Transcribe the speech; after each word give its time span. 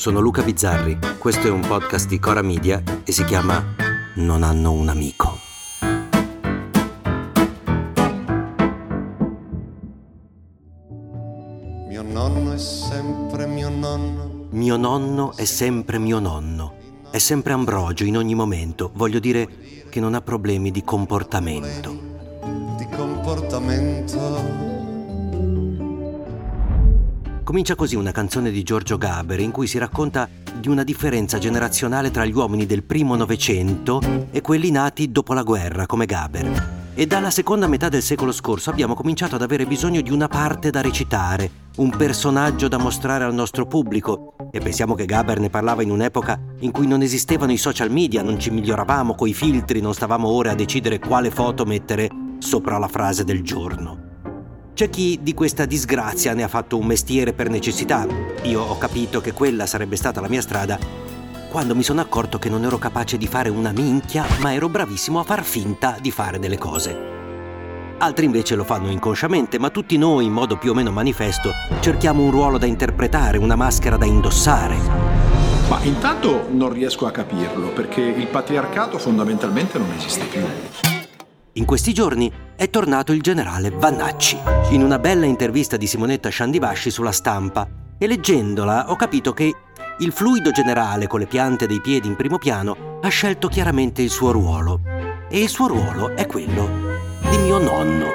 Sono 0.00 0.20
Luca 0.20 0.42
Bizzarri, 0.42 0.98
questo 1.18 1.48
è 1.48 1.50
un 1.50 1.60
podcast 1.60 2.08
di 2.08 2.18
Cora 2.18 2.40
Media 2.40 2.82
e 3.04 3.12
si 3.12 3.22
chiama 3.24 3.62
Non 4.14 4.42
hanno 4.42 4.72
un 4.72 4.88
amico. 4.88 5.36
Mio 11.86 12.02
nonno 12.02 12.52
è 12.54 12.56
sempre 12.56 13.44
mio 13.46 13.68
nonno. 13.68 14.46
Mio 14.52 14.76
nonno 14.78 15.36
è 15.36 15.44
sempre 15.44 15.98
mio 15.98 16.18
nonno. 16.18 16.72
È 17.10 17.18
sempre 17.18 17.52
Ambrogio 17.52 18.04
in 18.04 18.16
ogni 18.16 18.34
momento. 18.34 18.92
Voglio 18.94 19.18
dire 19.18 19.46
che 19.90 20.00
non 20.00 20.14
ha 20.14 20.22
problemi 20.22 20.70
di 20.70 20.82
comportamento. 20.82 21.90
Di 22.78 22.88
comportamento 22.88 24.19
Comincia 27.50 27.74
così 27.74 27.96
una 27.96 28.12
canzone 28.12 28.52
di 28.52 28.62
Giorgio 28.62 28.96
Gaber 28.96 29.40
in 29.40 29.50
cui 29.50 29.66
si 29.66 29.76
racconta 29.76 30.28
di 30.54 30.68
una 30.68 30.84
differenza 30.84 31.36
generazionale 31.38 32.12
tra 32.12 32.24
gli 32.24 32.32
uomini 32.32 32.64
del 32.64 32.84
primo 32.84 33.16
Novecento 33.16 34.00
e 34.30 34.40
quelli 34.40 34.70
nati 34.70 35.10
dopo 35.10 35.32
la 35.32 35.42
guerra, 35.42 35.84
come 35.84 36.06
Gaber. 36.06 36.92
E 36.94 37.06
dalla 37.08 37.30
seconda 37.32 37.66
metà 37.66 37.88
del 37.88 38.02
secolo 38.02 38.30
scorso 38.30 38.70
abbiamo 38.70 38.94
cominciato 38.94 39.34
ad 39.34 39.42
avere 39.42 39.66
bisogno 39.66 40.00
di 40.00 40.12
una 40.12 40.28
parte 40.28 40.70
da 40.70 40.80
recitare, 40.80 41.50
un 41.78 41.90
personaggio 41.90 42.68
da 42.68 42.78
mostrare 42.78 43.24
al 43.24 43.34
nostro 43.34 43.66
pubblico. 43.66 44.36
E 44.52 44.60
pensiamo 44.60 44.94
che 44.94 45.04
Gaber 45.04 45.40
ne 45.40 45.50
parlava 45.50 45.82
in 45.82 45.90
un'epoca 45.90 46.38
in 46.60 46.70
cui 46.70 46.86
non 46.86 47.02
esistevano 47.02 47.50
i 47.50 47.56
social 47.56 47.90
media, 47.90 48.22
non 48.22 48.38
ci 48.38 48.50
miglioravamo 48.50 49.16
coi 49.16 49.34
filtri, 49.34 49.80
non 49.80 49.92
stavamo 49.92 50.28
ore 50.28 50.50
a 50.50 50.54
decidere 50.54 51.00
quale 51.00 51.32
foto 51.32 51.64
mettere 51.64 52.10
sopra 52.38 52.78
la 52.78 52.86
frase 52.86 53.24
del 53.24 53.42
giorno. 53.42 54.09
C'è 54.74 54.88
chi 54.88 55.18
di 55.22 55.34
questa 55.34 55.66
disgrazia 55.66 56.32
ne 56.32 56.42
ha 56.42 56.48
fatto 56.48 56.78
un 56.78 56.86
mestiere 56.86 57.32
per 57.32 57.50
necessità. 57.50 58.06
Io 58.42 58.62
ho 58.62 58.78
capito 58.78 59.20
che 59.20 59.32
quella 59.32 59.66
sarebbe 59.66 59.96
stata 59.96 60.20
la 60.20 60.28
mia 60.28 60.40
strada 60.40 60.78
quando 61.50 61.74
mi 61.74 61.82
sono 61.82 62.00
accorto 62.00 62.38
che 62.38 62.48
non 62.48 62.64
ero 62.64 62.78
capace 62.78 63.18
di 63.18 63.26
fare 63.26 63.48
una 63.48 63.72
minchia, 63.72 64.24
ma 64.38 64.54
ero 64.54 64.68
bravissimo 64.68 65.18
a 65.18 65.24
far 65.24 65.42
finta 65.42 65.96
di 66.00 66.12
fare 66.12 66.38
delle 66.38 66.56
cose. 66.56 66.96
Altri 67.98 68.24
invece 68.24 68.54
lo 68.54 68.62
fanno 68.62 68.88
inconsciamente, 68.88 69.58
ma 69.58 69.68
tutti 69.68 69.98
noi, 69.98 70.26
in 70.26 70.32
modo 70.32 70.56
più 70.56 70.70
o 70.70 70.74
meno 70.74 70.92
manifesto, 70.92 71.50
cerchiamo 71.80 72.22
un 72.22 72.30
ruolo 72.30 72.56
da 72.56 72.66
interpretare, 72.66 73.36
una 73.36 73.56
maschera 73.56 73.96
da 73.96 74.06
indossare. 74.06 74.76
Ma 75.68 75.82
intanto 75.82 76.46
non 76.50 76.72
riesco 76.72 77.06
a 77.06 77.10
capirlo, 77.10 77.70
perché 77.72 78.00
il 78.00 78.28
patriarcato 78.28 78.98
fondamentalmente 78.98 79.76
non 79.76 79.90
esiste 79.90 80.24
più. 80.26 80.89
In 81.54 81.64
questi 81.64 81.92
giorni 81.92 82.30
è 82.54 82.70
tornato 82.70 83.10
il 83.12 83.20
generale 83.20 83.70
Vannacci, 83.70 84.38
in 84.70 84.84
una 84.84 85.00
bella 85.00 85.26
intervista 85.26 85.76
di 85.76 85.88
Simonetta 85.88 86.28
Sciandivasci 86.28 86.90
sulla 86.90 87.10
stampa, 87.10 87.66
e 87.98 88.06
leggendola 88.06 88.88
ho 88.88 88.94
capito 88.94 89.32
che 89.32 89.52
il 89.98 90.12
fluido 90.12 90.52
generale 90.52 91.08
con 91.08 91.18
le 91.18 91.26
piante 91.26 91.66
dei 91.66 91.80
piedi 91.80 92.06
in 92.06 92.14
primo 92.14 92.38
piano 92.38 92.98
ha 93.02 93.08
scelto 93.08 93.48
chiaramente 93.48 94.00
il 94.00 94.10
suo 94.10 94.30
ruolo. 94.30 94.80
E 95.28 95.40
il 95.40 95.48
suo 95.48 95.66
ruolo 95.66 96.14
è 96.14 96.24
quello 96.26 96.68
di 97.28 97.38
mio 97.38 97.58
nonno. 97.58 98.06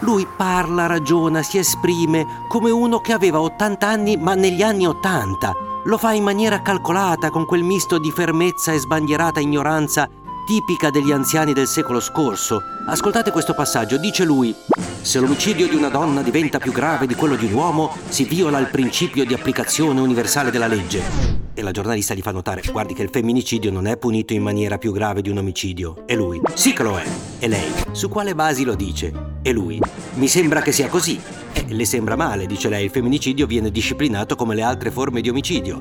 Lui 0.00 0.24
parla, 0.36 0.86
ragiona, 0.86 1.42
si 1.42 1.58
esprime 1.58 2.24
come 2.48 2.70
uno 2.70 3.00
che 3.00 3.12
aveva 3.12 3.40
80 3.40 3.88
anni 3.88 4.16
ma 4.16 4.34
negli 4.34 4.62
anni 4.62 4.86
80. 4.86 5.52
Lo 5.86 5.98
fa 5.98 6.12
in 6.12 6.22
maniera 6.22 6.62
calcolata, 6.62 7.30
con 7.30 7.44
quel 7.44 7.64
misto 7.64 7.98
di 7.98 8.12
fermezza 8.12 8.70
e 8.70 8.78
sbandierata 8.78 9.40
ignoranza 9.40 10.08
tipica 10.44 10.90
degli 10.90 11.12
anziani 11.12 11.52
del 11.52 11.66
secolo 11.66 12.00
scorso. 12.00 12.62
Ascoltate 12.86 13.30
questo 13.30 13.54
passaggio, 13.54 13.96
dice 13.96 14.24
lui, 14.24 14.54
se 15.00 15.20
l'omicidio 15.20 15.68
di 15.68 15.76
una 15.76 15.88
donna 15.88 16.22
diventa 16.22 16.58
più 16.58 16.72
grave 16.72 17.06
di 17.06 17.14
quello 17.14 17.36
di 17.36 17.44
un 17.46 17.52
uomo, 17.52 17.96
si 18.08 18.24
viola 18.24 18.58
il 18.58 18.66
principio 18.66 19.24
di 19.24 19.34
applicazione 19.34 20.00
universale 20.00 20.50
della 20.50 20.66
legge. 20.66 21.40
E 21.54 21.62
la 21.62 21.70
giornalista 21.70 22.14
gli 22.14 22.22
fa 22.22 22.32
notare, 22.32 22.62
guardi 22.70 22.94
che 22.94 23.02
il 23.02 23.10
femminicidio 23.12 23.70
non 23.70 23.86
è 23.86 23.96
punito 23.96 24.32
in 24.32 24.42
maniera 24.42 24.78
più 24.78 24.92
grave 24.92 25.22
di 25.22 25.30
un 25.30 25.38
omicidio. 25.38 26.02
E 26.06 26.14
lui, 26.16 26.40
sì 26.54 26.72
che 26.72 26.82
lo 26.82 26.98
è. 26.98 27.04
E 27.38 27.46
lei, 27.46 27.70
su 27.92 28.08
quale 28.08 28.34
basi 28.34 28.64
lo 28.64 28.74
dice? 28.74 29.12
E 29.42 29.52
lui, 29.52 29.80
mi 30.14 30.28
sembra 30.28 30.60
che 30.60 30.72
sia 30.72 30.88
così. 30.88 31.20
E 31.52 31.66
le 31.68 31.84
sembra 31.84 32.16
male, 32.16 32.46
dice 32.46 32.68
lei, 32.68 32.84
il 32.84 32.90
femminicidio 32.90 33.46
viene 33.46 33.70
disciplinato 33.70 34.34
come 34.34 34.54
le 34.54 34.62
altre 34.62 34.90
forme 34.90 35.20
di 35.20 35.28
omicidio. 35.28 35.80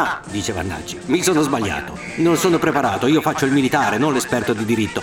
Ah, 0.00 0.20
dice 0.30 0.52
Vannacci, 0.52 0.96
mi 1.06 1.24
sono 1.24 1.42
sbagliato. 1.42 1.98
Non 2.18 2.36
sono 2.36 2.60
preparato, 2.60 3.08
io 3.08 3.20
faccio 3.20 3.46
il 3.46 3.52
militare, 3.52 3.98
non 3.98 4.12
l'esperto 4.12 4.52
di 4.52 4.64
diritto. 4.64 5.02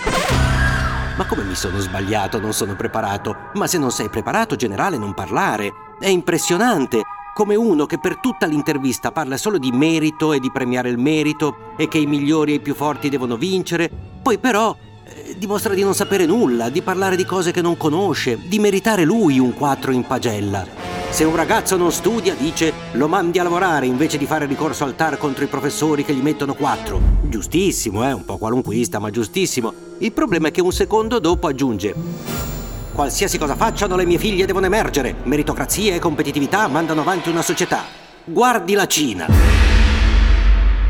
Ma 1.18 1.26
come 1.26 1.42
mi 1.42 1.54
sono 1.54 1.78
sbagliato, 1.80 2.40
non 2.40 2.54
sono 2.54 2.74
preparato? 2.76 3.50
Ma 3.56 3.66
se 3.66 3.76
non 3.76 3.90
sei 3.90 4.08
preparato, 4.08 4.56
generale, 4.56 4.96
non 4.96 5.12
parlare. 5.12 5.70
È 6.00 6.08
impressionante 6.08 7.02
come 7.34 7.56
uno 7.56 7.84
che 7.84 7.98
per 7.98 8.20
tutta 8.20 8.46
l'intervista 8.46 9.12
parla 9.12 9.36
solo 9.36 9.58
di 9.58 9.70
merito 9.70 10.32
e 10.32 10.40
di 10.40 10.50
premiare 10.50 10.88
il 10.88 10.96
merito 10.96 11.74
e 11.76 11.88
che 11.88 11.98
i 11.98 12.06
migliori 12.06 12.52
e 12.52 12.54
i 12.54 12.60
più 12.60 12.74
forti 12.74 13.10
devono 13.10 13.36
vincere, 13.36 13.90
poi 14.22 14.38
però 14.38 14.74
eh, 15.04 15.36
dimostra 15.36 15.74
di 15.74 15.82
non 15.82 15.94
sapere 15.94 16.24
nulla, 16.24 16.70
di 16.70 16.80
parlare 16.80 17.16
di 17.16 17.26
cose 17.26 17.52
che 17.52 17.60
non 17.60 17.76
conosce, 17.76 18.38
di 18.48 18.58
meritare 18.58 19.04
lui 19.04 19.38
un 19.38 19.52
4 19.52 19.92
in 19.92 20.06
pagella. 20.06 20.95
Se 21.10 21.24
un 21.24 21.34
ragazzo 21.34 21.76
non 21.76 21.92
studia, 21.92 22.34
dice, 22.34 22.72
lo 22.92 23.08
mandi 23.08 23.38
a 23.38 23.42
lavorare 23.42 23.86
invece 23.86 24.18
di 24.18 24.26
fare 24.26 24.46
ricorso 24.46 24.84
al 24.84 24.94
TAR 24.94 25.18
contro 25.18 25.44
i 25.44 25.48
professori 25.48 26.04
che 26.04 26.14
gli 26.14 26.22
mettono 26.22 26.54
4. 26.54 27.00
Giustissimo, 27.22 28.06
eh, 28.06 28.12
un 28.12 28.24
po' 28.24 28.36
qualunquista, 28.36 28.98
ma 28.98 29.10
giustissimo. 29.10 29.72
Il 29.98 30.12
problema 30.12 30.48
è 30.48 30.50
che 30.50 30.60
un 30.60 30.72
secondo 30.72 31.18
dopo 31.18 31.46
aggiunge, 31.46 31.94
Qualsiasi 32.96 33.36
cosa 33.36 33.56
facciano, 33.56 33.94
le 33.94 34.06
mie 34.06 34.16
figlie 34.16 34.46
devono 34.46 34.64
emergere. 34.64 35.16
Meritocrazia 35.24 35.94
e 35.94 35.98
competitività 35.98 36.66
mandano 36.66 37.02
avanti 37.02 37.28
una 37.28 37.42
società. 37.42 37.82
Guardi 38.24 38.72
la 38.72 38.86
Cina. 38.86 39.55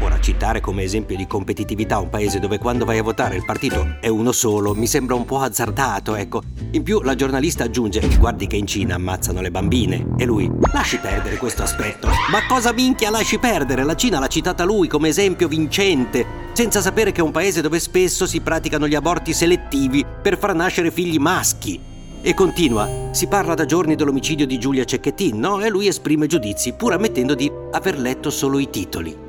Ora, 0.01 0.21
citare 0.21 0.61
come 0.61 0.83
esempio 0.83 1.17
di 1.17 1.27
competitività 1.27 1.99
un 1.99 2.11
paese 2.11 2.39
dove 2.39 2.59
quando 2.59 2.85
vai 2.85 2.99
a 2.99 3.03
votare 3.03 3.37
il 3.37 3.45
partito 3.47 3.97
è 4.01 4.09
uno 4.09 4.31
solo 4.31 4.75
mi 4.75 4.87
sembra 4.87 5.15
un 5.15 5.25
po' 5.25 5.39
azzardato, 5.41 6.15
ecco. 6.15 6.43
In 6.73 6.83
più 6.83 7.01
la 7.01 7.15
giornalista 7.15 7.65
aggiunge, 7.65 8.07
guardi 8.19 8.47
che 8.47 8.57
in 8.57 8.67
Cina 8.67 8.97
ammazzano 8.97 9.41
le 9.41 9.51
bambine. 9.51 10.15
E 10.19 10.27
lui, 10.27 10.51
lasci 10.73 10.99
perdere 10.99 11.39
questo 11.39 11.63
aspetto. 11.63 12.09
Ma 12.31 12.47
cosa 12.47 12.73
minchia 12.73 13.09
lasci 13.09 13.39
perdere? 13.39 13.85
La 13.85 13.97
Cina 13.97 14.19
l'ha 14.19 14.27
citata 14.27 14.65
lui 14.65 14.87
come 14.87 15.09
esempio 15.09 15.49
vincente, 15.49 16.27
senza 16.53 16.83
sapere 16.83 17.11
che 17.11 17.21
è 17.21 17.25
un 17.25 17.31
paese 17.31 17.63
dove 17.63 17.81
spesso 17.81 18.27
si 18.27 18.41
praticano 18.41 18.87
gli 18.87 18.95
aborti 18.95 19.33
selettivi 19.33 20.05
per 20.23 20.37
far 20.37 20.55
nascere 20.55 20.91
figli 20.91 21.19
maschi. 21.19 21.81
E 22.21 22.35
continua, 22.35 23.09
si 23.13 23.29
parla 23.29 23.55
da 23.55 23.65
giorni 23.65 23.95
dell'omicidio 23.95 24.47
di 24.47 24.59
Giulia 24.59 24.85
Cecchettin, 24.85 25.39
no? 25.39 25.61
E 25.63 25.71
lui 25.71 25.87
esprime 25.87 26.27
giudizi, 26.27 26.75
pur 26.75 26.93
ammettendo 26.93 27.35
di 27.35 27.51
aver 27.71 27.99
letto 27.99 28.29
solo 28.31 28.59
i 28.59 28.69
titoli. 28.69 29.26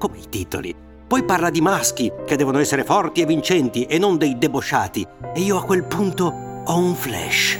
Come 0.00 0.16
i 0.16 0.30
titoli? 0.30 0.74
Poi 1.06 1.24
parla 1.24 1.50
di 1.50 1.60
maschi, 1.60 2.10
che 2.26 2.36
devono 2.36 2.58
essere 2.58 2.84
forti 2.84 3.20
e 3.20 3.26
vincenti, 3.26 3.84
e 3.84 3.98
non 3.98 4.16
dei 4.16 4.38
debosciati. 4.38 5.06
E 5.34 5.40
io 5.40 5.58
a 5.58 5.62
quel 5.62 5.84
punto 5.84 6.24
ho 6.64 6.78
un 6.78 6.94
flash. 6.94 7.58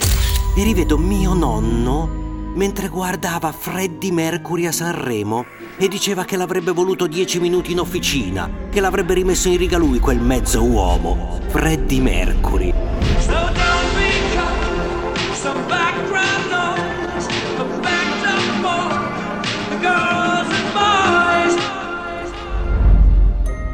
E 0.57 0.63
rivedo 0.63 0.97
mio 0.97 1.35
nonno 1.35 2.09
mentre 2.55 2.87
guardava 2.87 3.51
Freddie 3.51 4.11
Mercury 4.11 4.65
a 4.65 4.71
Sanremo 4.71 5.45
e 5.77 5.87
diceva 5.87 6.25
che 6.25 6.35
l'avrebbe 6.35 6.71
voluto 6.71 7.05
dieci 7.05 7.39
minuti 7.39 7.73
in 7.73 7.79
officina, 7.79 8.49
che 8.71 8.79
l'avrebbe 8.79 9.13
rimesso 9.13 9.47
in 9.47 9.57
riga 9.57 9.77
lui 9.77 9.99
quel 9.99 10.19
mezzo 10.19 10.63
uomo. 10.63 11.39
Freddie 11.49 12.01
Mercury. 12.01 12.73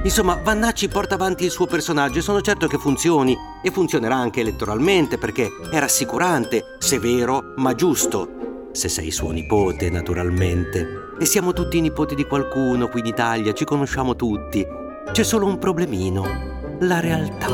Insomma, 0.07 0.39
Vannacci 0.42 0.88
porta 0.88 1.15
avanti 1.15 1.44
il 1.44 1.51
suo 1.51 1.65
personaggio 1.65 2.19
e 2.19 2.21
sono 2.21 2.39
certo 2.39 2.68
che 2.68 2.77
funzioni 2.77 3.38
e 3.62 3.71
funzionerà 3.71 4.15
anche 4.15 4.39
elettoralmente 4.39 5.18
perché 5.18 5.50
è 5.69 5.80
rassicurante, 5.80 6.77
severo, 6.80 7.54
ma 7.57 7.75
giusto. 7.75 8.69
Se 8.71 8.88
sei 8.88 9.12
suo 9.12 9.31
nipote, 9.31 9.89
naturalmente. 9.89 10.88
E 11.19 11.25
siamo 11.25 11.51
tutti 11.51 11.81
nipoti 11.81 12.15
di 12.15 12.24
qualcuno 12.24 12.88
qui 12.88 13.01
in 13.01 13.07
Italia, 13.07 13.54
ci 13.54 13.65
conosciamo 13.65 14.15
tutti. 14.15 14.65
C'è 15.12 15.24
solo 15.24 15.45
un 15.45 15.57
problemino, 15.57 16.77
la 16.80 17.01
realtà. 17.01 17.50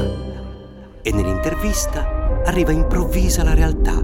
E 1.02 1.12
nell'intervista 1.12 2.44
arriva 2.46 2.72
improvvisa 2.72 3.44
la 3.44 3.56
realtà, 3.56 4.00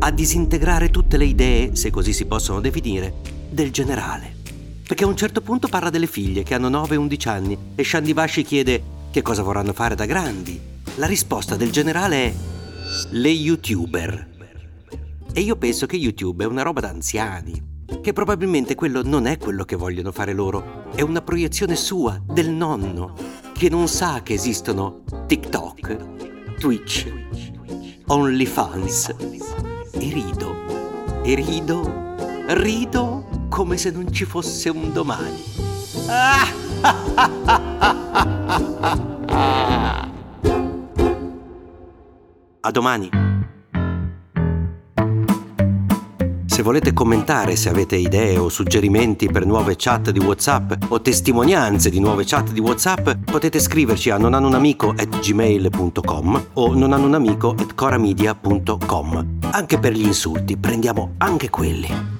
a 0.00 0.10
disintegrare 0.10 0.90
tutte 0.90 1.16
le 1.16 1.24
idee, 1.24 1.74
se 1.76 1.88
così 1.88 2.12
si 2.12 2.26
possono 2.26 2.60
definire, 2.60 3.14
del 3.48 3.72
generale. 3.72 4.39
Perché 4.90 5.04
a 5.04 5.06
un 5.06 5.16
certo 5.16 5.40
punto 5.40 5.68
parla 5.68 5.88
delle 5.88 6.08
figlie 6.08 6.42
che 6.42 6.52
hanno 6.52 6.68
9 6.68 6.94
e 6.96 6.98
11 6.98 7.28
anni 7.28 7.56
e 7.76 7.84
Shandivashi 7.84 8.42
chiede 8.42 8.82
che 9.12 9.22
cosa 9.22 9.44
vorranno 9.44 9.72
fare 9.72 9.94
da 9.94 10.04
grandi. 10.04 10.60
La 10.96 11.06
risposta 11.06 11.54
del 11.54 11.70
generale 11.70 12.16
è 12.24 12.34
le 13.10 13.28
youtuber. 13.28 14.28
E 15.32 15.40
io 15.42 15.54
penso 15.54 15.86
che 15.86 15.94
YouTube 15.94 16.42
è 16.42 16.48
una 16.48 16.62
roba 16.62 16.80
da 16.80 16.88
anziani, 16.88 17.84
che 18.02 18.12
probabilmente 18.12 18.74
quello 18.74 19.04
non 19.04 19.26
è 19.26 19.38
quello 19.38 19.64
che 19.64 19.76
vogliono 19.76 20.10
fare 20.10 20.32
loro, 20.32 20.90
è 20.92 21.02
una 21.02 21.22
proiezione 21.22 21.76
sua, 21.76 22.20
del 22.26 22.50
nonno, 22.50 23.14
che 23.52 23.68
non 23.68 23.86
sa 23.86 24.24
che 24.24 24.32
esistono 24.34 25.04
TikTok, 25.28 26.56
Twitch, 26.58 27.06
OnlyFans. 28.06 29.14
E 29.92 30.12
rido, 30.12 31.22
e 31.22 31.34
rido, 31.36 32.14
rido 32.48 33.29
come 33.50 33.76
se 33.76 33.90
non 33.90 34.10
ci 34.10 34.24
fosse 34.24 34.70
un 34.70 34.90
domani. 34.92 35.42
A 42.60 42.70
domani. 42.70 43.10
Se 46.46 46.62
volete 46.62 46.92
commentare, 46.92 47.56
se 47.56 47.68
avete 47.70 47.96
idee 47.96 48.36
o 48.36 48.50
suggerimenti 48.50 49.30
per 49.30 49.46
nuove 49.46 49.76
chat 49.76 50.10
di 50.10 50.20
WhatsApp 50.20 50.74
o 50.88 51.00
testimonianze 51.00 51.88
di 51.90 52.00
nuove 52.00 52.24
chat 52.24 52.52
di 52.52 52.60
WhatsApp, 52.60 53.12
potete 53.24 53.58
scriverci 53.58 54.10
a 54.10 54.18
nonanunamico@gmail.com 54.18 56.46
o 56.52 56.74
nonanunamico@coramedia.com. 56.74 59.38
Anche 59.52 59.78
per 59.78 59.92
gli 59.92 60.04
insulti, 60.04 60.58
prendiamo 60.58 61.14
anche 61.16 61.48
quelli. 61.48 62.19